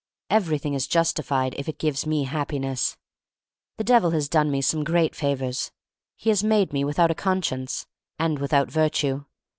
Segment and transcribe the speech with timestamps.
[0.31, 2.97] Everything is justified if it gives me Happiness.
[3.77, 5.71] The Devil has done me some great favors;
[6.15, 7.85] he has made me without a conscience,
[8.17, 9.25] and without Virtue.